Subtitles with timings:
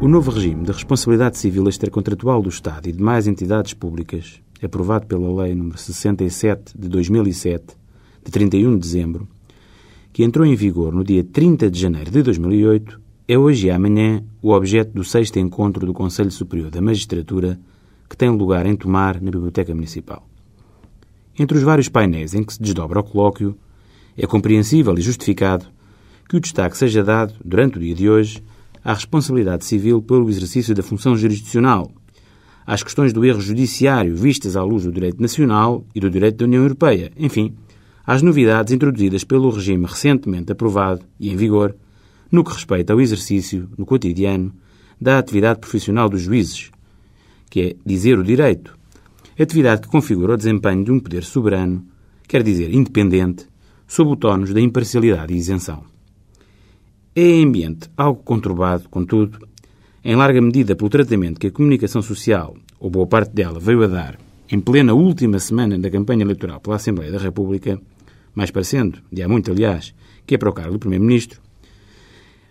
[0.00, 5.06] o novo regime de responsabilidade civil extracontratual do Estado e de mais entidades públicas, aprovado
[5.06, 7.76] pela Lei nº 67 de 2007,
[8.24, 9.28] de 31 de dezembro,
[10.12, 14.22] que entrou em vigor no dia 30 de janeiro de 2008, é hoje e amanhã
[14.40, 17.58] o objeto do sexto encontro do Conselho Superior da Magistratura,
[18.08, 20.24] que tem lugar em Tomar, na Biblioteca Municipal.
[21.36, 23.58] Entre os vários painéis em que se desdobra o colóquio,
[24.16, 25.66] é compreensível e justificado
[26.28, 28.44] que o destaque seja dado, durante o dia de hoje,
[28.88, 31.92] à responsabilidade civil pelo exercício da função jurisdicional,
[32.66, 36.46] às questões do erro judiciário vistas à luz do direito nacional e do direito da
[36.46, 37.54] União Europeia, enfim,
[38.06, 41.76] às novidades introduzidas pelo regime recentemente aprovado e em vigor
[42.32, 44.54] no que respeita ao exercício, no cotidiano,
[44.98, 46.70] da atividade profissional dos juízes,
[47.50, 48.74] que é dizer o direito,
[49.38, 51.84] atividade que configura o desempenho de um poder soberano,
[52.26, 53.50] quer dizer independente,
[53.86, 55.97] sob o tónus da imparcialidade e isenção.
[57.20, 59.40] É ambiente algo conturbado, contudo,
[60.04, 63.88] em larga medida pelo tratamento que a comunicação social, ou boa parte dela, veio a
[63.88, 64.16] dar
[64.48, 67.76] em plena última semana da campanha eleitoral pela Assembleia da República,
[68.36, 69.92] mais parecendo, de há muito aliás,
[70.24, 71.40] que é para o cargo do Primeiro-Ministro,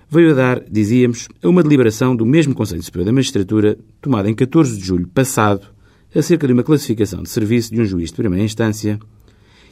[0.09, 4.35] veio a dar, dizíamos, a uma deliberação do mesmo Conselho Superior da Magistratura, tomada em
[4.35, 5.65] 14 de julho passado,
[6.13, 8.99] acerca de uma classificação de serviço de um juiz de primeira instância,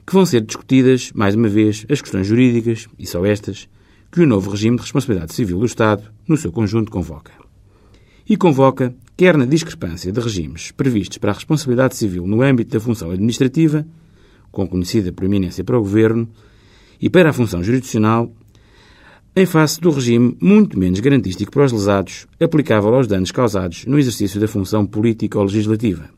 [0.07, 3.67] que vão ser discutidas, mais uma vez, as questões jurídicas, e só estas,
[4.15, 7.33] que o novo regime de responsabilidade civil do Estado, no seu conjunto, convoca.
[8.25, 12.79] E convoca, quer na discrepância de regimes previstos para a responsabilidade civil no âmbito da
[12.79, 13.85] função administrativa,
[14.53, 16.29] com conhecida proeminência para o Governo,
[17.01, 18.31] e para a função jurisdicional,
[19.35, 23.99] em face do regime muito menos garantístico para os lesados, aplicável aos danos causados no
[23.99, 26.09] exercício da função política ou legislativa.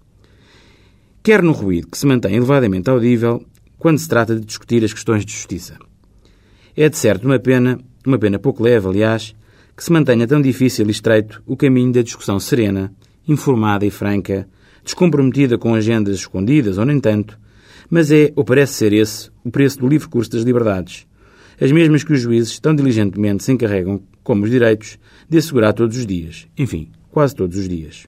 [1.23, 3.43] Quer no ruído que se mantém elevadamente audível
[3.79, 5.79] quando se trata de discutir as questões de justiça.
[6.79, 9.35] É de certo uma pena, uma pena pouco leve, aliás,
[9.75, 12.93] que se mantenha tão difícil e estreito o caminho da discussão serena,
[13.27, 14.47] informada e franca,
[14.83, 17.39] descomprometida com agendas escondidas ou nem tanto,
[17.89, 21.07] mas é, ou parece ser esse, o preço do livre curso das liberdades,
[21.59, 25.97] as mesmas que os juízes tão diligentemente se encarregam, como os direitos, de assegurar todos
[25.97, 26.47] os dias.
[26.55, 28.03] Enfim, quase todos os dias.